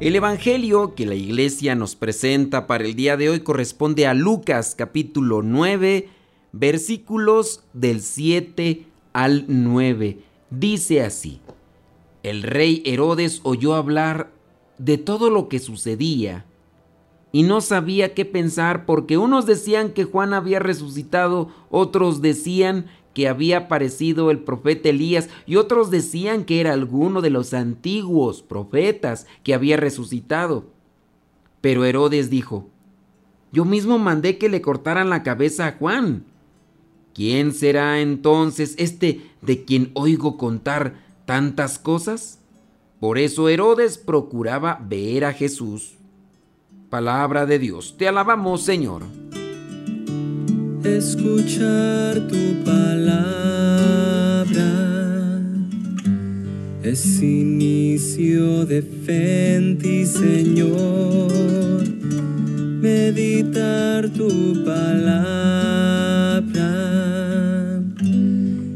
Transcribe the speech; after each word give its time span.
El 0.00 0.16
Evangelio 0.16 0.96
que 0.96 1.06
la 1.06 1.14
iglesia 1.14 1.76
nos 1.76 1.94
presenta 1.94 2.66
para 2.66 2.84
el 2.84 2.96
día 2.96 3.16
de 3.16 3.30
hoy 3.30 3.40
corresponde 3.40 4.08
a 4.08 4.14
Lucas 4.14 4.74
capítulo 4.76 5.42
9 5.42 6.08
versículos 6.50 7.62
del 7.72 8.00
7 8.00 8.86
al 9.12 9.44
9. 9.46 10.18
Dice 10.50 11.02
así, 11.02 11.40
el 12.24 12.42
rey 12.42 12.82
Herodes 12.84 13.40
oyó 13.44 13.74
hablar 13.74 14.32
de 14.78 14.98
todo 14.98 15.30
lo 15.30 15.48
que 15.48 15.60
sucedía 15.60 16.44
y 17.30 17.44
no 17.44 17.60
sabía 17.60 18.14
qué 18.14 18.24
pensar 18.24 18.86
porque 18.86 19.16
unos 19.16 19.46
decían 19.46 19.92
que 19.92 20.02
Juan 20.02 20.34
había 20.34 20.58
resucitado, 20.58 21.50
otros 21.70 22.20
decían 22.20 22.86
que 23.14 23.28
había 23.28 23.58
aparecido 23.58 24.30
el 24.30 24.40
profeta 24.40 24.90
Elías 24.90 25.28
y 25.46 25.56
otros 25.56 25.90
decían 25.90 26.44
que 26.44 26.60
era 26.60 26.72
alguno 26.72 27.22
de 27.22 27.30
los 27.30 27.54
antiguos 27.54 28.42
profetas 28.42 29.26
que 29.42 29.54
había 29.54 29.76
resucitado. 29.76 30.66
Pero 31.60 31.84
Herodes 31.84 32.28
dijo, 32.28 32.68
yo 33.52 33.64
mismo 33.64 33.98
mandé 33.98 34.36
que 34.36 34.48
le 34.48 34.60
cortaran 34.60 35.08
la 35.08 35.22
cabeza 35.22 35.68
a 35.68 35.72
Juan. 35.72 36.24
¿Quién 37.14 37.52
será 37.54 38.00
entonces 38.00 38.74
este 38.76 39.30
de 39.40 39.64
quien 39.64 39.92
oigo 39.94 40.36
contar 40.36 40.94
tantas 41.24 41.78
cosas? 41.78 42.40
Por 42.98 43.18
eso 43.18 43.48
Herodes 43.48 43.96
procuraba 43.96 44.80
ver 44.86 45.24
a 45.24 45.32
Jesús. 45.32 45.94
Palabra 46.90 47.46
de 47.46 47.60
Dios, 47.60 47.96
te 47.96 48.08
alabamos 48.08 48.62
Señor 48.62 49.04
escuchar 50.84 52.28
tu 52.28 52.62
palabra 52.64 52.83
es 56.94 57.20
inicio 57.20 58.64
de 58.66 58.80
fe 58.80 59.56
en 59.56 59.78
Señor. 60.06 61.82
Meditar 62.80 64.08
tu 64.10 64.62
palabra 64.64 65.10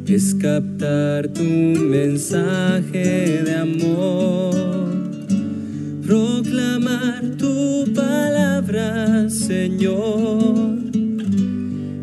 es 0.08 0.34
captar 0.34 1.28
tu 1.28 1.44
mensaje 1.44 3.42
de 3.44 3.54
amor. 3.54 4.56
Proclamar 6.04 7.22
tu 7.38 7.84
palabra, 7.94 9.30
Señor 9.30 10.88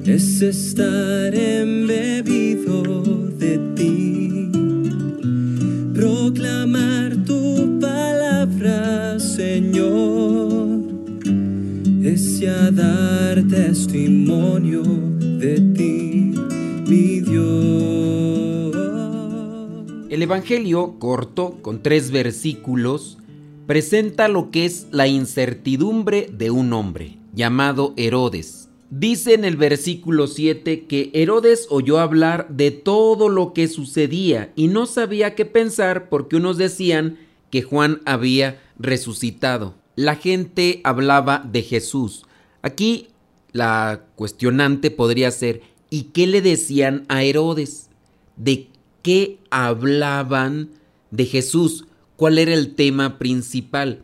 es 0.08 0.42
estar 0.42 1.34
embebido 1.34 2.26
de 2.26 2.35
ya 12.46 12.70
dar 12.70 13.42
testimonio 13.48 14.84
de 14.84 15.56
ti, 15.76 16.34
mi 16.88 17.20
Dios. 17.22 18.76
El 20.10 20.22
Evangelio, 20.22 21.00
corto, 21.00 21.58
con 21.64 21.82
tres 21.82 22.12
versículos, 22.12 23.18
presenta 23.66 24.28
lo 24.28 24.52
que 24.52 24.66
es 24.66 24.86
la 24.92 25.08
incertidumbre 25.08 26.30
de 26.32 26.52
un 26.52 26.72
hombre 26.74 27.18
llamado 27.34 27.94
Herodes 27.98 28.66
Dice 28.92 29.34
en 29.34 29.44
el 29.44 29.58
versículo 29.58 30.28
7 30.28 30.86
que 30.86 31.10
Herodes 31.14 31.66
oyó 31.72 32.00
hablar 32.00 32.48
de 32.50 32.70
todo 32.70 33.30
lo 33.30 33.52
que 33.54 33.68
sucedía 33.68 34.54
y 34.56 34.68
no 34.68 34.86
sabía 34.86 35.34
qué 35.34 35.46
pensar 35.46 36.08
porque 36.08 36.36
unos 36.36 36.58
decían 36.58 37.18
que 37.50 37.64
Juan 37.64 38.02
había 38.06 38.62
resucitado. 38.78 39.74
La 39.96 40.16
gente 40.16 40.82
hablaba 40.84 41.44
de 41.52 41.64
Jesús. 41.64 42.25
Aquí 42.66 43.10
la 43.52 44.08
cuestionante 44.16 44.90
podría 44.90 45.30
ser, 45.30 45.62
¿y 45.92 46.06
qué 46.06 46.26
le 46.26 46.42
decían 46.42 47.06
a 47.10 47.22
Herodes? 47.22 47.92
¿De 48.38 48.70
qué 49.04 49.38
hablaban 49.52 50.72
de 51.12 51.26
Jesús? 51.26 51.86
¿Cuál 52.16 52.40
era 52.40 52.56
el 52.56 52.74
tema 52.74 53.20
principal? 53.20 54.02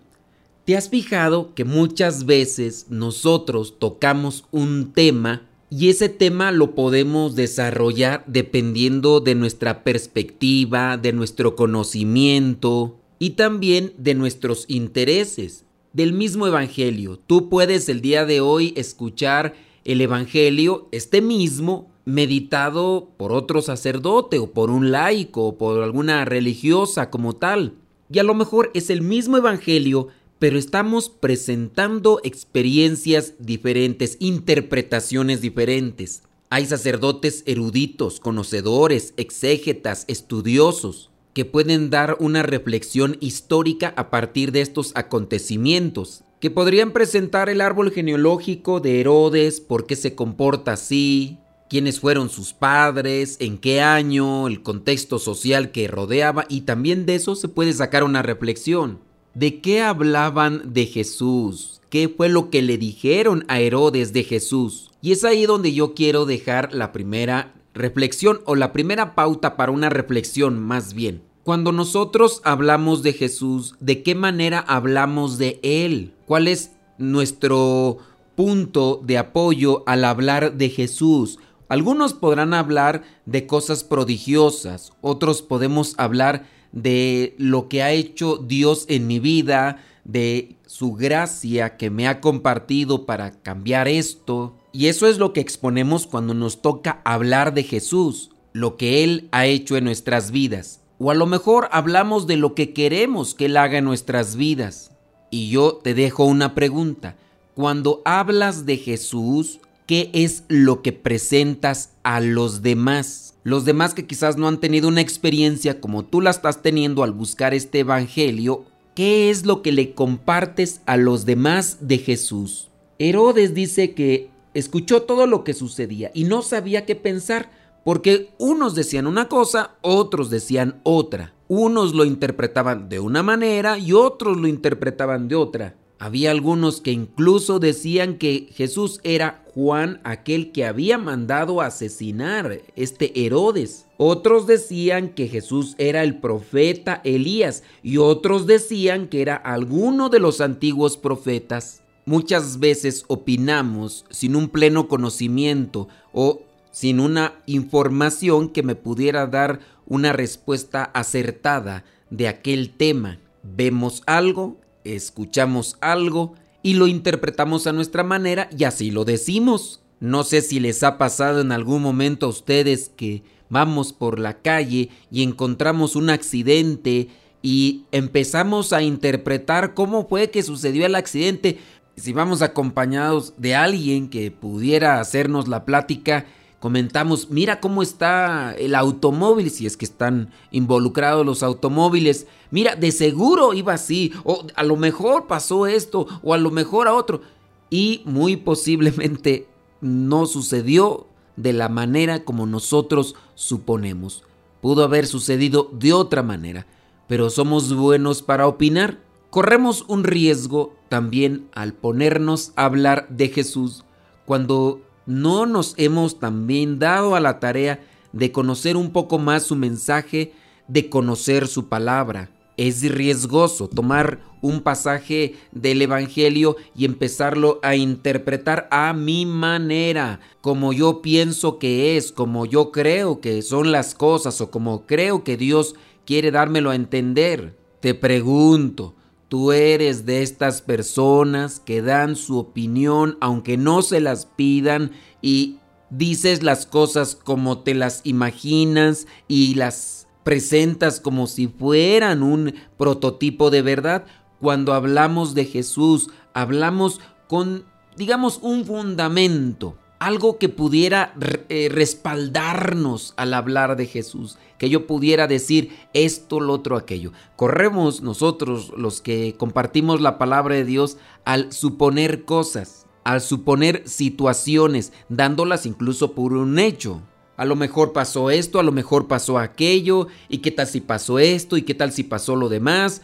¿Te 0.64 0.78
has 0.78 0.90
fijado 0.90 1.56
que 1.56 1.66
muchas 1.66 2.28
veces 2.28 2.86
nosotros 2.92 3.80
tocamos 3.80 4.46
un 4.52 4.94
tema 4.94 5.50
y 5.72 5.90
ese 5.90 6.08
tema 6.08 6.52
lo 6.52 6.76
podemos 6.76 7.36
desarrollar 7.36 8.24
dependiendo 8.28 9.22
de 9.22 9.34
nuestra 9.34 9.84
perspectiva, 9.84 10.98
de 10.98 11.14
nuestro 11.14 11.56
conocimiento 11.56 13.00
y 13.18 13.32
también 13.32 13.92
de 13.98 14.14
nuestros 14.14 14.66
intereses? 14.68 15.66
Del 15.94 16.14
mismo 16.14 16.48
Evangelio, 16.48 17.20
tú 17.28 17.50
puedes 17.50 17.90
el 17.90 18.00
día 18.00 18.26
de 18.26 18.40
hoy 18.40 18.74
escuchar 18.78 19.56
el 19.84 20.00
Evangelio, 20.00 20.88
este 20.94 21.22
mismo, 21.22 21.92
meditado 22.06 23.10
por 23.18 23.34
otro 23.34 23.62
sacerdote 23.62 24.40
o 24.40 24.52
por 24.54 24.72
un 24.72 24.92
laico 24.92 25.48
o 25.48 25.58
por 25.58 25.84
alguna 25.84 26.24
religiosa 26.24 27.10
como 27.10 27.36
tal. 27.36 27.74
Y 28.10 28.20
a 28.20 28.24
lo 28.24 28.34
mejor 28.34 28.72
es 28.74 28.90
el 28.90 29.02
mismo 29.02 29.36
Evangelio, 29.36 30.08
pero 30.40 30.58
estamos 30.58 31.10
presentando 31.10 32.22
experiencias 32.24 33.34
diferentes, 33.40 34.16
interpretaciones 34.22 35.42
diferentes. 35.42 36.24
Hay 36.50 36.68
sacerdotes 36.68 37.44
eruditos, 37.46 38.22
conocedores, 38.22 39.14
exégetas, 39.18 40.06
estudiosos, 40.08 41.11
que 41.34 41.46
pueden 41.46 41.90
dar 41.90 42.18
una 42.20 42.44
reflexión 42.44 43.18
histórica 43.20 43.94
a 43.96 44.10
partir 44.10 44.52
de 44.52 44.62
estos 44.62 44.92
acontecimientos, 44.96 46.24
que 46.40 46.52
podrían 46.52 46.92
presentar 46.92 47.50
el 47.50 47.62
árbol 47.62 47.92
genealógico 47.92 48.80
de 48.80 49.00
Herodes, 49.00 49.62
por 49.62 49.86
qué 49.86 49.96
se 49.96 50.16
comporta 50.16 50.74
así, 50.74 51.38
quiénes 51.70 52.00
fueron 52.02 52.30
sus 52.30 52.54
padres, 52.54 53.38
en 53.40 53.58
qué 53.58 53.80
año, 53.80 54.48
el 54.48 54.62
contexto 54.62 55.20
social 55.20 55.72
que 55.72 55.88
rodeaba 55.88 56.46
y 56.50 56.62
también 56.62 57.06
de 57.06 57.16
eso 57.16 57.36
se 57.36 57.48
puede 57.48 57.72
sacar 57.72 58.04
una 58.04 58.22
reflexión. 58.22 59.00
¿De 59.34 59.62
qué 59.62 59.82
hablaban 59.82 60.74
de 60.74 60.86
Jesús? 60.86 61.80
¿Qué 61.90 62.10
fue 62.10 62.28
lo 62.28 62.50
que 62.50 62.62
le 62.62 62.78
dijeron 62.78 63.46
a 63.48 63.62
Herodes 63.62 64.12
de 64.12 64.26
Jesús? 64.26 64.92
Y 65.02 65.14
es 65.14 65.24
ahí 65.24 65.46
donde 65.46 65.74
yo 65.74 65.94
quiero 65.94 66.26
dejar 66.26 66.74
la 66.74 66.92
primera 66.92 67.54
reflexión 67.74 68.42
o 68.46 68.56
la 68.56 68.74
primera 68.74 69.16
pauta 69.16 69.56
para 69.58 69.72
una 69.72 69.90
reflexión 69.90 70.60
más 70.60 70.94
bien. 70.94 71.22
Cuando 71.44 71.72
nosotros 71.72 72.42
hablamos 72.44 73.02
de 73.02 73.14
Jesús, 73.14 73.76
¿de 73.80 74.04
qué 74.04 74.14
manera 74.14 74.60
hablamos 74.60 75.38
de 75.38 75.60
Él? 75.64 76.14
¿Cuál 76.28 76.48
es 76.48 76.72
nuestro 76.98 77.98
punto 78.36 79.02
de 79.04 79.18
apoyo 79.18 79.84
al 79.88 80.06
hablar 80.06 80.54
de 80.58 80.70
Jesús? 80.70 81.40
Algunos 81.68 82.14
podrán 82.14 82.54
hablar 82.54 83.04
de 83.26 83.48
cosas 83.48 83.84
prodigiosas, 83.84 84.94
otros 85.02 85.42
podemos 85.42 85.96
hablar 85.98 86.46
de 86.72 87.34
lo 87.38 87.70
que 87.70 87.82
ha 87.82 87.92
hecho 87.92 88.38
Dios 88.38 88.86
en 88.88 89.08
mi 89.08 89.20
vida, 89.20 89.84
de 90.04 90.58
su 90.66 90.94
gracia 90.94 91.78
que 91.78 91.90
me 91.90 92.08
ha 92.08 92.22
compartido 92.22 93.06
para 93.06 93.32
cambiar 93.32 93.88
esto. 93.88 94.58
Y 94.72 94.88
eso 94.88 95.08
es 95.08 95.18
lo 95.18 95.34
que 95.34 95.42
exponemos 95.42 96.08
cuando 96.08 96.34
nos 96.34 96.62
toca 96.62 97.02
hablar 97.04 97.54
de 97.54 97.64
Jesús, 97.64 98.32
lo 98.54 98.78
que 98.78 99.04
Él 99.04 99.28
ha 99.32 99.46
hecho 99.46 99.78
en 99.78 99.84
nuestras 99.84 100.32
vidas. 100.32 100.82
O 100.98 101.12
a 101.12 101.16
lo 101.16 101.26
mejor 101.26 101.68
hablamos 101.72 102.28
de 102.28 102.38
lo 102.38 102.56
que 102.56 102.74
queremos 102.74 103.34
que 103.34 103.46
Él 103.46 103.58
haga 103.58 103.80
en 103.80 103.86
nuestras 103.86 104.36
vidas. 104.36 104.92
Y 105.30 105.50
yo 105.50 105.74
te 105.84 105.94
dejo 105.94 106.26
una 106.26 106.56
pregunta. 106.56 107.16
Cuando 107.54 108.02
hablas 108.06 108.66
de 108.66 108.78
Jesús, 108.78 109.60
¿qué 109.88 110.10
es 110.14 110.44
lo 110.48 110.82
que 110.82 110.94
presentas 110.94 111.92
a 112.04 112.20
los 112.20 112.62
demás? 112.62 113.32
los 113.44 113.66
demás 113.66 113.94
que 113.94 114.06
quizás 114.06 114.38
no 114.38 114.48
han 114.48 114.60
tenido 114.60 114.88
una 114.88 115.02
experiencia 115.02 115.80
como 115.80 116.04
tú 116.04 116.22
la 116.22 116.30
estás 116.30 116.62
teniendo 116.62 117.04
al 117.04 117.12
buscar 117.12 117.54
este 117.54 117.80
Evangelio, 117.80 118.66
¿qué 118.96 119.30
es 119.30 119.46
lo 119.46 119.62
que 119.62 119.72
le 119.72 119.94
compartes 119.94 120.82
a 120.86 120.98
los 120.98 121.26
demás 121.26 121.78
de 121.82 121.98
Jesús? 121.98 122.70
Herodes 123.00 123.54
dice 123.56 123.94
que 123.94 124.30
escuchó 124.54 125.04
todo 125.04 125.28
lo 125.28 125.44
que 125.44 125.54
sucedía 125.54 126.12
y 126.14 126.24
no 126.26 126.42
sabía 126.42 126.86
qué 126.86 126.96
pensar, 126.96 127.52
porque 127.84 128.30
unos 128.38 128.76
decían 128.76 129.08
una 129.08 129.28
cosa, 129.28 129.76
otros 129.82 130.30
decían 130.30 130.80
otra. 130.84 131.34
Unos 131.48 131.94
lo 131.94 132.06
interpretaban 132.06 132.90
de 132.90 133.00
una 133.00 133.24
manera 133.24 133.78
y 133.78 133.94
otros 133.94 134.38
lo 134.38 134.48
interpretaban 134.48 135.28
de 135.28 135.36
otra. 135.36 135.76
Había 136.02 136.32
algunos 136.32 136.82
que 136.82 136.92
incluso 136.92 137.60
decían 137.60 138.18
que 138.18 138.50
Jesús 138.56 139.00
era 139.04 139.44
Juan 139.54 140.02
aquel 140.04 140.52
que 140.52 140.66
había 140.66 140.98
mandado 140.98 141.62
asesinar 141.62 142.60
este 142.76 143.24
Herodes. 143.24 143.86
Otros 143.98 144.48
decían 144.48 145.10
que 145.10 145.28
Jesús 145.28 145.76
era 145.78 146.02
el 146.02 146.20
profeta 146.20 147.02
Elías 147.04 147.62
y 147.84 147.98
otros 147.98 148.48
decían 148.48 149.10
que 149.10 149.22
era 149.22 149.36
alguno 149.36 150.10
de 150.10 150.20
los 150.20 150.42
antiguos 150.42 150.98
profetas. 150.98 151.84
Muchas 152.12 152.60
veces 152.60 153.06
opinamos 153.08 154.04
sin 154.10 154.36
un 154.36 154.50
pleno 154.50 154.90
conocimiento 154.90 155.88
o 156.12 156.42
sin 156.70 157.00
una 157.00 157.36
información 157.46 158.50
que 158.50 158.64
me 158.64 158.76
pudiera 158.76 159.28
dar 159.28 159.62
una 159.88 160.12
respuesta 160.12 160.84
acertada 160.84 161.86
de 162.10 162.28
aquel 162.28 162.72
tema. 162.72 163.20
Vemos 163.44 164.04
algo, 164.08 164.60
escuchamos 164.84 165.78
algo 165.80 166.36
y 166.62 166.74
lo 166.74 166.88
interpretamos 166.88 167.66
a 167.66 167.72
nuestra 167.72 168.04
manera 168.04 168.50
y 168.58 168.66
así 168.66 168.92
lo 168.92 169.06
decimos. 169.06 169.80
No 170.02 170.26
sé 170.26 170.42
si 170.42 170.60
les 170.60 170.84
ha 170.84 170.98
pasado 170.98 171.40
en 171.40 171.54
algún 171.54 171.82
momento 171.82 172.26
a 172.26 172.30
ustedes 172.30 172.92
que 172.94 173.24
vamos 173.48 173.94
por 173.94 174.20
la 174.20 174.42
calle 174.42 174.90
y 175.12 175.24
encontramos 175.24 175.96
un 175.96 176.10
accidente 176.10 177.08
y 177.42 177.86
empezamos 177.92 178.74
a 178.74 178.84
interpretar 178.84 179.74
cómo 179.74 180.08
fue 180.08 180.30
que 180.30 180.44
sucedió 180.44 180.86
el 180.86 180.96
accidente. 180.96 181.58
Si 181.96 182.14
vamos 182.14 182.42
acompañados 182.42 183.34
de 183.38 183.56
alguien 183.56 184.10
que 184.10 184.32
pudiera 184.32 185.00
hacernos 185.00 185.48
la 185.48 185.66
plática, 185.66 186.26
comentamos, 186.60 187.30
mira 187.30 187.60
cómo 187.60 187.82
está 187.82 188.54
el 188.54 188.76
automóvil, 188.76 189.50
si 189.50 189.66
es 189.66 189.76
que 189.76 189.86
están 189.86 190.32
involucrados 190.52 191.26
los 191.26 191.44
automóviles, 191.44 192.28
mira, 192.50 192.76
de 192.76 192.92
seguro 192.92 193.54
iba 193.54 193.74
así, 193.74 194.14
o 194.24 194.46
a 194.56 194.64
lo 194.64 194.78
mejor 194.78 195.28
pasó 195.28 195.68
esto, 195.68 196.08
o 196.24 196.34
a 196.34 196.38
lo 196.38 196.52
mejor 196.52 196.88
a 196.88 196.94
otro, 196.94 197.22
y 197.70 198.02
muy 198.06 198.38
posiblemente 198.38 199.48
no 199.82 200.26
sucedió 200.28 201.08
de 201.36 201.54
la 201.54 201.70
manera 201.70 202.24
como 202.24 202.46
nosotros 202.46 203.16
suponemos. 203.36 204.24
Pudo 204.62 204.84
haber 204.84 205.08
sucedido 205.08 205.70
de 205.74 205.94
otra 205.94 206.22
manera, 206.22 206.68
pero 207.08 207.30
somos 207.30 207.74
buenos 207.74 208.22
para 208.22 208.48
opinar. 208.48 209.00
Corremos 209.32 209.86
un 209.88 210.04
riesgo 210.04 210.76
también 210.90 211.48
al 211.54 211.74
ponernos 211.74 212.52
a 212.58 212.66
hablar 212.66 213.08
de 213.08 213.30
Jesús 213.30 213.86
cuando 214.26 214.82
no 215.06 215.46
nos 215.46 215.74
hemos 215.78 216.20
también 216.20 216.80
dado 216.80 217.16
a 217.16 217.22
la 217.22 217.40
tarea 217.40 217.80
de 218.12 218.34
conocer 218.34 218.76
un 218.76 218.92
poco 218.92 219.20
más 219.20 219.44
su 219.44 219.56
mensaje, 219.56 220.34
de 220.68 220.90
conocer 220.90 221.48
su 221.48 221.70
palabra. 221.70 222.30
Es 222.58 222.82
riesgoso 222.84 223.70
tomar 223.70 224.20
un 224.42 224.60
pasaje 224.60 225.36
del 225.54 225.82
Evangelio 225.82 226.58
y 226.76 226.84
empezarlo 226.84 227.62
a 227.64 227.78
interpretar 227.78 228.68
a 228.70 228.92
mi 228.92 229.26
manera, 229.26 230.20
como 230.42 230.74
yo 230.74 231.02
pienso 231.02 231.58
que 231.58 231.96
es, 231.96 232.12
como 232.12 232.46
yo 232.46 232.72
creo 232.72 233.22
que 233.22 233.42
son 233.44 233.72
las 233.72 233.96
cosas 233.96 234.42
o 234.42 234.52
como 234.52 234.86
creo 234.86 235.24
que 235.24 235.38
Dios 235.38 235.76
quiere 236.06 236.32
dármelo 236.32 236.70
a 236.70 236.76
entender. 236.76 237.58
Te 237.80 237.94
pregunto, 237.94 238.94
Tú 239.32 239.54
eres 239.54 240.06
de 240.06 240.24
estas 240.24 240.62
personas 240.62 241.62
que 241.62 241.82
dan 241.82 242.18
su 242.18 242.38
opinión 242.38 243.18
aunque 243.22 243.56
no 243.56 243.82
se 243.82 244.02
las 244.02 244.26
pidan 244.26 244.92
y 245.22 245.60
dices 245.90 246.44
las 246.44 246.66
cosas 246.66 247.16
como 247.16 247.60
te 247.60 247.74
las 247.74 248.02
imaginas 248.04 249.08
y 249.30 249.56
las 249.56 250.10
presentas 250.26 251.00
como 251.00 251.28
si 251.28 251.48
fueran 251.48 252.24
un 252.24 252.56
prototipo 252.78 253.52
de 253.52 253.62
verdad. 253.62 254.04
Cuando 254.42 254.74
hablamos 254.74 255.34
de 255.34 255.46
Jesús, 255.46 256.10
hablamos 256.34 257.00
con, 257.30 257.64
digamos, 257.96 258.38
un 258.42 258.66
fundamento 258.66 259.78
algo 260.02 260.40
que 260.40 260.50
pudiera 260.50 261.14
eh, 261.50 261.70
respaldarnos 261.72 263.14
al 263.18 263.36
hablar 263.36 263.76
de 263.76 263.86
Jesús, 263.86 264.40
que 264.58 264.68
yo 264.68 264.88
pudiera 264.88 265.28
decir 265.28 265.78
esto, 265.94 266.40
lo 266.40 266.54
otro, 266.54 266.76
aquello. 266.76 267.12
Corremos 267.36 268.02
nosotros 268.02 268.74
los 268.76 269.00
que 269.00 269.36
compartimos 269.38 270.02
la 270.02 270.18
palabra 270.18 270.56
de 270.56 270.66
Dios 270.66 270.98
al 271.24 271.54
suponer 271.54 272.26
cosas, 272.26 272.88
al 273.04 273.22
suponer 273.22 273.84
situaciones, 273.88 274.92
dándolas 275.08 275.68
incluso 275.68 276.14
por 276.14 276.34
un 276.34 276.58
hecho. 276.58 277.04
A 277.38 277.46
lo 277.46 277.56
mejor 277.56 277.94
pasó 277.94 278.32
esto, 278.32 278.60
a 278.60 278.64
lo 278.64 278.72
mejor 278.72 279.08
pasó 279.08 279.38
aquello, 279.38 280.08
y 280.30 280.40
qué 280.40 280.50
tal 280.50 280.66
si 280.66 280.82
pasó 280.82 281.20
esto, 281.20 281.58
y 281.58 281.62
qué 281.62 281.76
tal 281.76 281.92
si 281.92 282.02
pasó 282.02 282.36
lo 282.36 282.50
demás. 282.50 283.04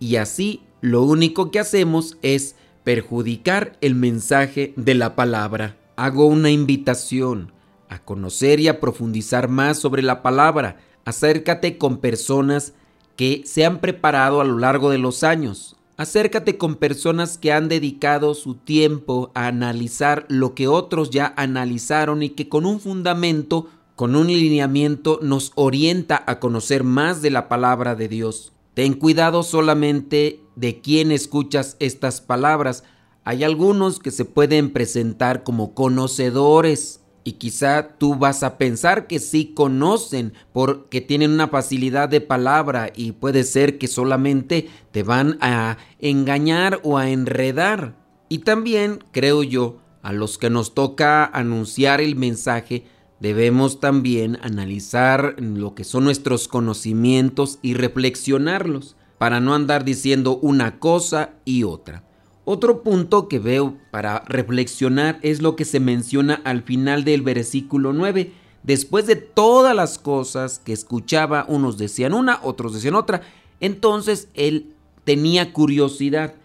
Y 0.00 0.16
así 0.16 0.62
lo 0.80 1.02
único 1.02 1.50
que 1.50 1.58
hacemos 1.58 2.16
es 2.22 2.56
perjudicar 2.84 3.76
el 3.82 3.94
mensaje 3.94 4.72
de 4.76 4.94
la 4.94 5.14
palabra 5.14 5.76
hago 5.98 6.26
una 6.26 6.48
invitación 6.50 7.52
a 7.88 7.98
conocer 7.98 8.60
y 8.60 8.68
a 8.68 8.78
profundizar 8.78 9.48
más 9.48 9.78
sobre 9.78 10.00
la 10.00 10.22
palabra. 10.22 10.76
Acércate 11.04 11.76
con 11.76 11.98
personas 11.98 12.72
que 13.16 13.42
se 13.44 13.66
han 13.66 13.80
preparado 13.80 14.40
a 14.40 14.44
lo 14.44 14.58
largo 14.58 14.90
de 14.90 14.98
los 14.98 15.24
años. 15.24 15.76
Acércate 15.96 16.56
con 16.56 16.76
personas 16.76 17.36
que 17.36 17.50
han 17.50 17.68
dedicado 17.68 18.34
su 18.34 18.54
tiempo 18.54 19.32
a 19.34 19.48
analizar 19.48 20.24
lo 20.28 20.54
que 20.54 20.68
otros 20.68 21.10
ya 21.10 21.34
analizaron 21.36 22.22
y 22.22 22.30
que 22.30 22.48
con 22.48 22.64
un 22.64 22.78
fundamento, 22.78 23.66
con 23.96 24.14
un 24.14 24.28
lineamiento 24.28 25.18
nos 25.20 25.50
orienta 25.56 26.22
a 26.28 26.38
conocer 26.38 26.84
más 26.84 27.22
de 27.22 27.30
la 27.30 27.48
palabra 27.48 27.96
de 27.96 28.06
Dios. 28.06 28.52
Ten 28.74 28.94
cuidado 28.94 29.42
solamente 29.42 30.44
de 30.54 30.80
quién 30.80 31.10
escuchas 31.10 31.76
estas 31.80 32.20
palabras, 32.20 32.84
hay 33.28 33.44
algunos 33.44 33.98
que 33.98 34.10
se 34.10 34.24
pueden 34.24 34.70
presentar 34.70 35.42
como 35.42 35.74
conocedores 35.74 37.02
y 37.24 37.32
quizá 37.32 37.98
tú 37.98 38.14
vas 38.14 38.42
a 38.42 38.56
pensar 38.56 39.06
que 39.06 39.18
sí 39.18 39.52
conocen 39.54 40.32
porque 40.54 41.02
tienen 41.02 41.32
una 41.32 41.48
facilidad 41.48 42.08
de 42.08 42.22
palabra 42.22 42.90
y 42.96 43.12
puede 43.12 43.44
ser 43.44 43.76
que 43.76 43.86
solamente 43.86 44.70
te 44.92 45.02
van 45.02 45.36
a 45.42 45.76
engañar 45.98 46.80
o 46.82 46.96
a 46.96 47.10
enredar. 47.10 47.98
Y 48.30 48.38
también, 48.38 49.04
creo 49.12 49.42
yo, 49.42 49.76
a 50.00 50.14
los 50.14 50.38
que 50.38 50.48
nos 50.48 50.72
toca 50.72 51.26
anunciar 51.26 52.00
el 52.00 52.16
mensaje, 52.16 52.86
debemos 53.20 53.78
también 53.78 54.38
analizar 54.40 55.34
lo 55.38 55.74
que 55.74 55.84
son 55.84 56.04
nuestros 56.04 56.48
conocimientos 56.48 57.58
y 57.60 57.74
reflexionarlos 57.74 58.96
para 59.18 59.38
no 59.40 59.54
andar 59.54 59.84
diciendo 59.84 60.38
una 60.40 60.78
cosa 60.78 61.34
y 61.44 61.64
otra. 61.64 62.07
Otro 62.50 62.82
punto 62.82 63.28
que 63.28 63.38
veo 63.38 63.76
para 63.90 64.20
reflexionar 64.20 65.18
es 65.20 65.42
lo 65.42 65.54
que 65.54 65.66
se 65.66 65.80
menciona 65.80 66.40
al 66.44 66.62
final 66.62 67.04
del 67.04 67.20
versículo 67.20 67.92
9. 67.92 68.32
Después 68.62 69.06
de 69.06 69.16
todas 69.16 69.76
las 69.76 69.98
cosas 69.98 70.58
que 70.58 70.72
escuchaba, 70.72 71.44
unos 71.46 71.76
decían 71.76 72.14
una, 72.14 72.40
otros 72.42 72.72
decían 72.72 72.94
otra, 72.94 73.20
entonces 73.60 74.28
él 74.32 74.72
tenía 75.04 75.52
curiosidad. 75.52 76.36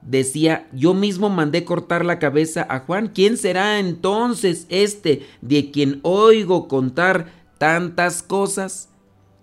Decía, 0.00 0.66
yo 0.72 0.94
mismo 0.94 1.28
mandé 1.28 1.62
cortar 1.66 2.06
la 2.06 2.18
cabeza 2.18 2.66
a 2.70 2.78
Juan. 2.78 3.08
¿Quién 3.08 3.36
será 3.36 3.80
entonces 3.80 4.64
este 4.70 5.26
de 5.42 5.70
quien 5.70 6.00
oigo 6.04 6.68
contar 6.68 7.34
tantas 7.58 8.22
cosas? 8.22 8.88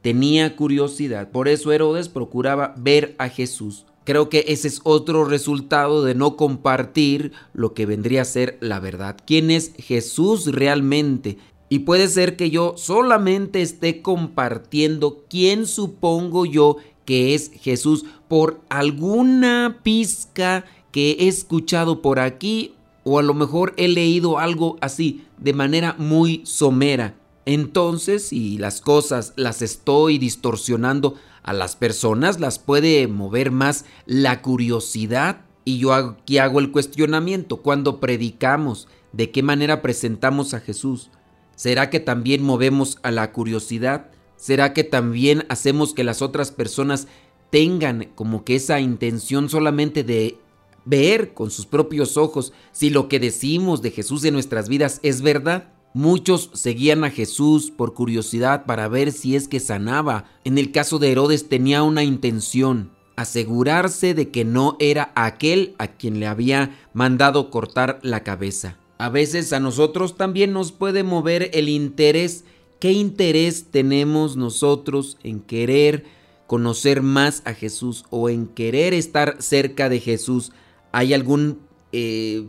Tenía 0.02 0.56
curiosidad. 0.56 1.30
Por 1.30 1.48
eso 1.48 1.72
Herodes 1.72 2.10
procuraba 2.10 2.74
ver 2.76 3.14
a 3.20 3.30
Jesús. 3.30 3.86
Creo 4.08 4.30
que 4.30 4.46
ese 4.48 4.70
es 4.70 4.80
otro 4.86 5.26
resultado 5.26 6.02
de 6.02 6.16
no 6.16 6.38
compartir 6.38 7.34
lo 7.52 7.74
que 7.74 7.86
vendría 7.86 8.22
a 8.22 8.26
ser 8.26 8.58
la 8.62 8.80
verdad. 8.80 9.18
¿Quién 9.28 9.52
es 9.52 9.74
Jesús 9.78 10.46
realmente? 10.46 11.38
Y 11.68 11.80
puede 11.80 12.08
ser 12.08 12.38
que 12.38 12.50
yo 12.50 12.76
solamente 12.78 13.62
esté 13.62 14.02
compartiendo 14.02 15.26
quién 15.30 15.68
supongo 15.68 16.46
yo 16.46 16.78
que 17.04 17.36
es 17.36 17.52
Jesús 17.60 18.06
por 18.30 18.62
alguna 18.70 19.82
pizca 19.84 20.64
que 20.94 21.18
he 21.20 21.28
escuchado 21.28 22.02
por 22.02 22.20
aquí 22.22 22.76
o 23.04 23.20
a 23.20 23.24
lo 23.24 23.34
mejor 23.34 23.74
he 23.76 23.90
leído 23.90 24.40
algo 24.40 24.78
así 24.80 25.26
de 25.38 25.52
manera 25.52 25.98
muy 25.98 26.44
somera. 26.46 27.18
Entonces, 27.46 28.30
si 28.30 28.58
las 28.58 28.80
cosas 28.80 29.34
las 29.36 29.62
estoy 29.62 30.18
distorsionando, 30.18 31.16
a 31.48 31.54
las 31.54 31.78
personas 31.78 32.42
las 32.42 32.60
puede 32.60 33.08
mover 33.08 33.52
más 33.52 33.86
la 34.06 34.42
curiosidad. 34.42 35.46
Y 35.64 35.80
yo 35.80 35.94
aquí 35.94 36.40
hago 36.40 36.60
el 36.60 36.72
cuestionamiento, 36.72 37.62
cuando 37.62 38.02
predicamos, 38.02 38.90
¿de 39.14 39.32
qué 39.32 39.44
manera 39.44 39.82
presentamos 39.82 40.54
a 40.54 40.60
Jesús? 40.60 41.10
¿Será 41.56 41.90
que 41.90 42.02
también 42.02 42.44
movemos 42.44 43.00
a 43.02 43.12
la 43.12 43.32
curiosidad? 43.32 44.12
¿Será 44.36 44.74
que 44.74 44.84
también 44.84 45.46
hacemos 45.48 45.94
que 45.94 46.04
las 46.04 46.22
otras 46.22 46.52
personas 46.52 47.08
tengan 47.50 48.10
como 48.14 48.44
que 48.44 48.56
esa 48.56 48.82
intención 48.82 49.48
solamente 49.48 50.04
de 50.04 50.38
ver 50.84 51.34
con 51.34 51.50
sus 51.50 51.66
propios 51.66 52.18
ojos 52.18 52.52
si 52.74 52.90
lo 52.90 53.08
que 53.08 53.22
decimos 53.22 53.82
de 53.82 53.92
Jesús 53.92 54.26
en 54.26 54.34
nuestras 54.34 54.68
vidas 54.68 55.00
es 55.02 55.22
verdad? 55.22 55.70
Muchos 55.94 56.52
seguían 56.54 57.04
a 57.04 57.10
Jesús 57.10 57.72
por 57.72 57.94
curiosidad 57.94 58.66
para 58.66 58.88
ver 58.88 59.12
si 59.12 59.36
es 59.36 59.48
que 59.48 59.60
sanaba. 59.60 60.26
En 60.44 60.58
el 60.58 60.72
caso 60.72 61.00
de 61.00 61.12
Herodes 61.12 61.50
tenía 61.50 61.82
una 61.84 62.04
intención, 62.04 62.92
asegurarse 63.16 64.14
de 64.14 64.30
que 64.30 64.46
no 64.46 64.78
era 64.80 65.12
aquel 65.16 65.76
a 65.80 65.88
quien 65.88 66.20
le 66.20 66.28
había 66.28 66.78
mandado 66.94 67.50
cortar 67.50 68.00
la 68.04 68.24
cabeza. 68.24 68.78
A 69.00 69.10
veces 69.10 69.54
a 69.54 69.60
nosotros 69.60 70.18
también 70.18 70.54
nos 70.54 70.72
puede 70.72 71.04
mover 71.04 71.50
el 71.54 71.70
interés. 71.70 72.46
¿Qué 72.80 72.92
interés 72.92 73.68
tenemos 73.72 74.38
nosotros 74.38 75.18
en 75.24 75.40
querer 75.40 76.06
conocer 76.48 77.02
más 77.02 77.42
a 77.46 77.54
Jesús 77.54 78.06
o 78.10 78.30
en 78.30 78.48
querer 78.48 78.94
estar 78.94 79.42
cerca 79.42 79.90
de 79.90 80.00
Jesús? 80.00 80.52
¿Hay 80.92 81.14
algún 81.14 81.60
eh, 81.92 82.46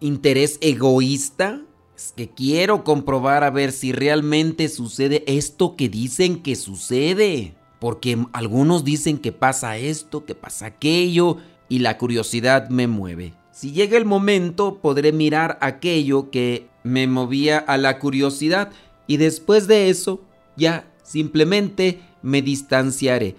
interés 0.00 0.58
egoísta? 0.60 1.62
Que 2.16 2.28
quiero 2.28 2.84
comprobar 2.84 3.44
a 3.44 3.50
ver 3.50 3.72
si 3.72 3.92
realmente 3.92 4.68
sucede 4.68 5.24
esto 5.26 5.76
que 5.76 5.88
dicen 5.88 6.42
que 6.42 6.56
sucede. 6.56 7.54
Porque 7.78 8.18
algunos 8.32 8.84
dicen 8.84 9.18
que 9.18 9.32
pasa 9.32 9.78
esto, 9.78 10.24
que 10.24 10.34
pasa 10.34 10.66
aquello, 10.66 11.38
y 11.68 11.78
la 11.78 11.96
curiosidad 11.98 12.68
me 12.68 12.86
mueve. 12.86 13.34
Si 13.50 13.72
llega 13.72 13.96
el 13.96 14.04
momento, 14.04 14.78
podré 14.82 15.12
mirar 15.12 15.58
aquello 15.60 16.30
que 16.30 16.68
me 16.82 17.06
movía 17.06 17.58
a 17.58 17.78
la 17.78 17.98
curiosidad 17.98 18.72
y 19.06 19.16
después 19.16 19.66
de 19.66 19.88
eso, 19.88 20.20
ya 20.56 20.90
simplemente 21.02 22.00
me 22.22 22.42
distanciaré. 22.42 23.36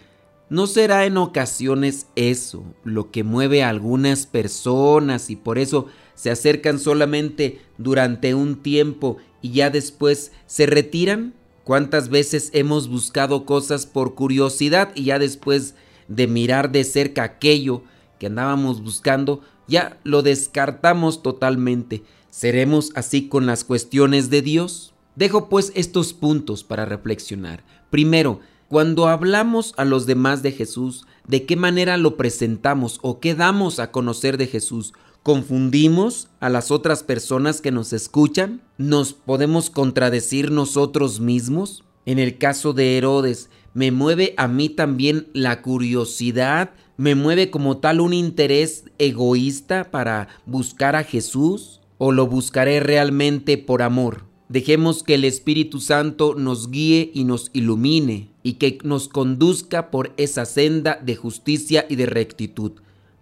No 0.50 0.67
será 0.67 1.05
en 1.05 1.17
ocasiones 1.17 2.08
eso 2.15 2.63
lo 2.84 3.12
que 3.12 3.24
mueve 3.24 3.63
a 3.63 3.70
algunas 3.70 4.27
personas 4.27 5.29
y 5.29 5.36
por 5.36 5.58
eso 5.58 5.88
se 6.15 6.32
acercan 6.32 6.79
solamente 6.79 7.62
durante 7.77 8.34
un 8.34 8.62
tiempo 8.62 9.17
y 9.41 9.51
ya 9.51 9.70
después 9.70 10.32
se 10.46 10.65
retiran? 10.65 11.34
¿Cuántas 11.63 12.10
veces 12.10 12.50
hemos 12.53 12.89
buscado 12.89 13.46
cosas 13.46 13.86
por 13.86 14.15
curiosidad 14.15 14.91
y 14.96 15.05
ya 15.05 15.20
después 15.20 15.75
de 16.08 16.27
mirar 16.27 16.72
de 16.72 16.84
cerca 16.84 17.24
aquello 17.24 17.84
que 18.20 18.27
andábamos 18.27 18.84
buscando, 18.84 19.41
ya 19.67 19.98
lo 20.03 20.22
descartamos 20.24 21.24
totalmente? 21.24 22.03
¿Seremos 22.29 22.91
así 22.96 23.27
con 23.29 23.46
las 23.46 23.63
cuestiones 23.63 24.29
de 24.29 24.41
Dios? 24.41 24.93
Dejo 25.15 25.48
pues 25.48 25.72
estos 25.75 26.13
puntos 26.13 26.63
para 26.63 26.86
reflexionar. 26.86 27.63
Primero, 27.91 28.39
cuando 28.67 29.08
hablamos 29.08 29.74
a 29.77 29.86
los 29.86 30.08
demás 30.08 30.41
de 30.41 30.51
Jesús, 30.51 31.05
¿de 31.27 31.46
qué 31.46 31.55
manera 31.55 31.96
lo 31.98 32.17
presentamos 32.17 32.98
o 33.03 33.20
qué 33.20 33.36
damos 33.36 33.79
a 33.79 33.91
conocer 33.91 34.38
de 34.38 34.48
Jesús? 34.48 34.93
¿Confundimos 35.24 36.27
a 36.42 36.50
las 36.50 36.70
otras 36.70 37.01
personas 37.01 37.62
que 37.62 37.72
nos 37.72 37.94
escuchan? 37.94 38.60
¿Nos 38.77 39.13
podemos 39.13 39.70
contradecir 39.70 40.51
nosotros 40.51 41.22
mismos? 41.22 41.86
En 42.06 42.20
el 42.20 42.38
caso 42.38 42.74
de 42.74 42.98
Herodes, 42.98 43.50
¿me 43.74 43.92
mueve 43.92 44.34
a 44.36 44.50
mí 44.50 44.68
también 44.68 45.30
la 45.32 45.62
curiosidad? 45.62 46.72
¿Me 46.98 47.15
mueve 47.15 47.50
como 47.50 47.77
tal 47.77 48.01
un 48.01 48.13
interés 48.13 48.84
egoísta 48.98 49.92
para 49.92 50.27
buscar 50.46 50.98
a 50.98 51.06
Jesús? 51.06 51.80
¿O 51.98 52.12
lo 52.12 52.27
buscaré 52.27 52.82
realmente 52.82 53.58
por 53.58 53.82
amor? 53.82 54.25
Dejemos 54.50 55.03
que 55.03 55.13
el 55.13 55.24
Espíritu 55.24 55.80
Santo 55.80 56.36
nos 56.36 56.70
guíe 56.70 57.12
y 57.13 57.24
nos 57.24 57.50
ilumine 57.53 58.30
y 58.44 58.56
que 58.56 58.77
nos 58.84 59.08
conduzca 59.08 59.89
por 59.89 60.12
esa 60.18 60.44
senda 60.44 61.00
de 61.01 61.15
justicia 61.15 61.86
y 61.89 61.96
de 61.96 62.08
rectitud, 62.08 62.74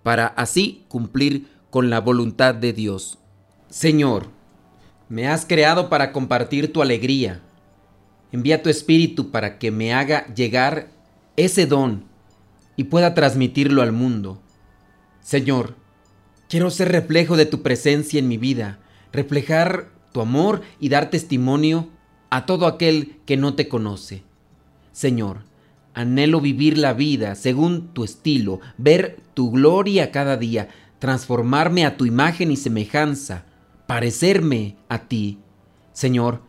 para 0.02 0.26
así 0.26 0.84
cumplir 0.88 1.61
con 1.72 1.90
la 1.90 2.00
voluntad 2.02 2.54
de 2.54 2.74
Dios. 2.74 3.18
Señor, 3.70 4.28
me 5.10 5.28
has 5.28 5.46
creado 5.46 5.90
para 5.90 6.12
compartir 6.12 6.72
tu 6.72 6.84
alegría. 6.84 7.42
Envía 8.32 8.62
tu 8.62 8.70
Espíritu 8.70 9.32
para 9.32 9.58
que 9.58 9.72
me 9.72 9.94
haga 9.94 10.32
llegar 10.36 10.90
ese 11.38 11.66
don 11.66 12.06
y 12.76 12.84
pueda 12.84 13.14
transmitirlo 13.14 13.82
al 13.82 13.94
mundo. 13.94 14.42
Señor, 15.22 15.76
quiero 16.50 16.70
ser 16.70 16.92
reflejo 16.92 17.38
de 17.38 17.46
tu 17.46 17.62
presencia 17.62 18.20
en 18.20 18.28
mi 18.28 18.38
vida, 18.38 18.80
reflejar 19.12 19.90
tu 20.12 20.22
amor 20.22 20.62
y 20.80 20.90
dar 20.90 21.10
testimonio 21.10 21.90
a 22.30 22.46
todo 22.46 22.68
aquel 22.68 23.18
que 23.26 23.38
no 23.38 23.54
te 23.54 23.68
conoce. 23.70 24.24
Señor, 24.92 25.44
anhelo 25.94 26.42
vivir 26.42 26.78
la 26.78 26.94
vida 26.94 27.36
según 27.36 27.94
tu 27.94 28.04
estilo, 28.04 28.60
ver 28.78 29.18
tu 29.34 29.52
gloria 29.52 30.12
cada 30.12 30.38
día, 30.38 30.70
transformarme 31.02 31.84
a 31.84 31.98
tu 31.98 32.06
imagen 32.06 32.52
y 32.52 32.56
semejanza, 32.58 33.44
parecerme 33.88 34.76
a 34.88 35.08
ti. 35.08 35.40
Señor, 35.94 36.44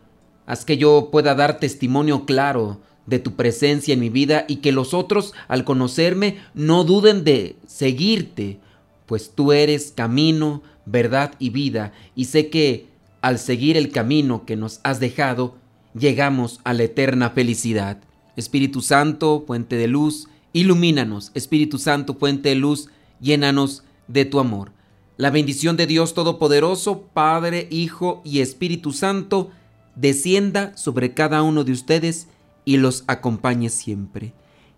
haz 0.44 0.66
que 0.66 0.76
yo 0.76 1.08
pueda 1.10 1.34
dar 1.34 1.58
testimonio 1.58 2.26
claro 2.26 2.78
de 3.06 3.18
tu 3.18 3.34
presencia 3.34 3.94
en 3.94 4.00
mi 4.00 4.10
vida 4.10 4.44
y 4.46 4.56
que 4.56 4.70
los 4.70 4.92
otros 4.92 5.32
al 5.48 5.64
conocerme 5.64 6.36
no 6.52 6.84
duden 6.84 7.24
de 7.24 7.56
seguirte, 7.66 8.60
pues 9.06 9.32
tú 9.34 9.52
eres 9.52 9.90
camino, 9.90 10.62
verdad 10.84 11.32
y 11.38 11.48
vida, 11.48 11.94
y 12.14 12.26
sé 12.26 12.50
que 12.50 12.88
al 13.22 13.38
seguir 13.38 13.78
el 13.78 13.90
camino 13.90 14.44
que 14.44 14.54
nos 14.54 14.80
has 14.82 15.00
dejado, 15.00 15.56
llegamos 15.98 16.60
a 16.64 16.74
la 16.74 16.82
eterna 16.82 17.30
felicidad. 17.30 18.02
Espíritu 18.36 18.82
Santo, 18.82 19.44
fuente 19.46 19.76
de 19.76 19.88
luz, 19.88 20.28
ilumínanos. 20.52 21.30
Espíritu 21.32 21.78
Santo, 21.78 22.14
fuente 22.14 22.50
de 22.50 22.56
luz, 22.56 22.90
llénanos 23.18 23.82
de 24.12 24.24
tu 24.24 24.40
amor. 24.40 24.72
La 25.16 25.30
bendición 25.30 25.76
de 25.76 25.86
Dios 25.86 26.14
Todopoderoso, 26.14 27.02
Padre, 27.12 27.68
Hijo 27.70 28.22
y 28.24 28.40
Espíritu 28.40 28.92
Santo, 28.92 29.50
descienda 29.94 30.76
sobre 30.76 31.14
cada 31.14 31.42
uno 31.42 31.64
de 31.64 31.72
ustedes 31.72 32.28
y 32.64 32.76
los 32.76 33.04
acompañe 33.06 33.68
siempre. 33.68 34.32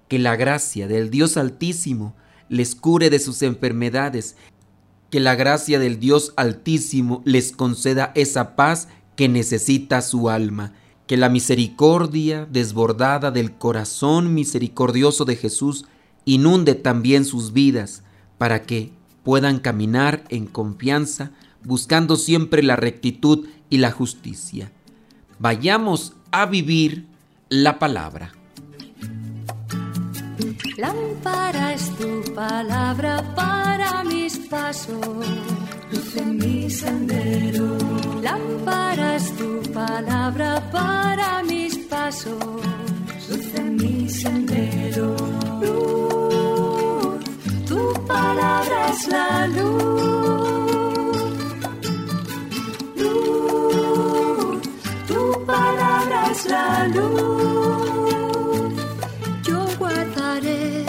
Que 0.08 0.18
la 0.18 0.36
gracia 0.36 0.86
del 0.86 1.10
Dios 1.10 1.36
Altísimo 1.36 2.14
les 2.48 2.74
cure 2.74 3.10
de 3.10 3.18
sus 3.18 3.42
enfermedades. 3.42 4.36
Que 5.10 5.20
la 5.20 5.34
gracia 5.34 5.78
del 5.78 5.98
Dios 5.98 6.32
Altísimo 6.36 7.22
les 7.24 7.52
conceda 7.52 8.12
esa 8.14 8.56
paz 8.56 8.88
que 9.16 9.28
necesita 9.28 10.02
su 10.02 10.28
alma 10.28 10.72
que 11.06 11.16
la 11.16 11.28
misericordia 11.28 12.46
desbordada 12.50 13.30
del 13.30 13.52
corazón 13.52 14.32
misericordioso 14.34 15.24
de 15.24 15.36
Jesús 15.36 15.84
inunde 16.24 16.74
también 16.74 17.24
sus 17.24 17.52
vidas 17.52 18.02
para 18.38 18.62
que 18.62 18.92
puedan 19.24 19.58
caminar 19.58 20.24
en 20.28 20.46
confianza 20.46 21.32
buscando 21.64 22.16
siempre 22.16 22.62
la 22.62 22.76
rectitud 22.76 23.46
y 23.70 23.78
la 23.78 23.90
justicia. 23.90 24.70
Vayamos 25.38 26.12
a 26.30 26.46
vivir 26.46 27.06
la 27.48 27.78
palabra. 27.78 28.32
Lámpara 30.76 31.74
es 31.74 31.90
tu 31.96 32.34
palabra 32.34 33.22
para 33.34 34.04
mis 34.04 34.38
pasos, 34.38 35.26
luz 35.90 36.16
en 36.16 36.36
mi 36.36 36.68
sendero. 36.68 37.78
Lámpara 38.22 39.16
es 39.16 39.36
tu 39.36 39.62
palabra 39.72 40.70
para 40.70 41.42
mis 41.44 41.76
pasos, 41.78 42.36
luz 43.28 43.54
en 43.54 43.76
mi 43.76 44.08
sendero. 44.08 45.33
La 49.08 49.46
luz. 49.48 51.16
Luz, 52.96 54.62
tu 55.08 55.44
la 56.48 56.86
luz. 56.94 58.72
Yo 59.42 59.66
guardaré 59.78 60.84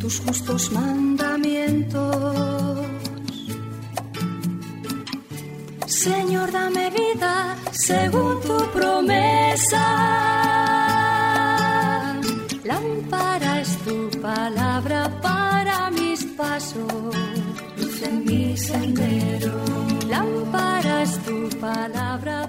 tus 0.00 0.20
justos 0.20 0.72
mandamientos. 0.72 2.78
Señor, 5.86 6.50
dame 6.50 6.90
vida 6.90 7.56
según 7.72 8.40
tu 8.40 8.56
promesa. 8.72 10.49
sendero. 18.66 19.52
Lámparas 20.08 21.18
tu 21.24 21.48
palabra 21.58 22.39